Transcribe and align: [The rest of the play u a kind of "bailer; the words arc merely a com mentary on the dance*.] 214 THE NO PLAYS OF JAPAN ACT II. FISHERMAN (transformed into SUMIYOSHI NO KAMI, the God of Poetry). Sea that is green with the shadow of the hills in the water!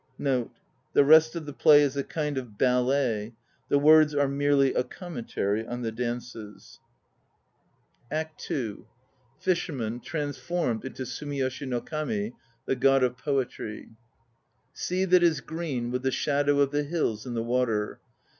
[The 0.17 0.49
rest 0.95 1.35
of 1.35 1.45
the 1.45 1.53
play 1.53 1.83
u 1.83 1.89
a 1.95 2.01
kind 2.01 2.35
of 2.39 2.57
"bailer; 2.57 3.33
the 3.69 3.77
words 3.77 4.15
arc 4.15 4.31
merely 4.31 4.73
a 4.73 4.83
com 4.83 5.13
mentary 5.13 5.63
on 5.69 5.83
the 5.83 5.91
dance*.] 5.91 6.33
214 8.09 8.57
THE 8.57 8.63
NO 8.63 8.79
PLAYS 8.79 8.81
OF 8.81 8.81
JAPAN 8.81 8.81
ACT 8.81 8.81
II. 8.81 9.45
FISHERMAN 9.45 9.99
(transformed 9.99 10.85
into 10.85 11.03
SUMIYOSHI 11.05 11.67
NO 11.67 11.81
KAMI, 11.81 12.33
the 12.65 12.75
God 12.75 13.03
of 13.03 13.15
Poetry). 13.15 13.89
Sea 14.73 15.05
that 15.05 15.21
is 15.21 15.39
green 15.39 15.91
with 15.91 16.01
the 16.01 16.09
shadow 16.09 16.59
of 16.61 16.71
the 16.71 16.81
hills 16.83 17.27
in 17.27 17.35
the 17.35 17.43
water! 17.43 17.99